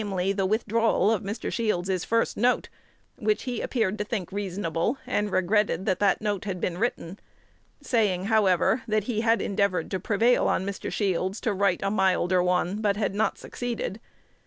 [0.33, 1.53] the withdrawal of Mr.
[1.53, 2.69] Shields's first note;
[3.17, 7.19] which he appeared to think reasonable, and regretted that the note had been written,
[7.81, 10.91] saying, however, that he had endeavored to prevail on Mr.
[10.91, 13.99] Shields to write a milder one, but had not succeeded.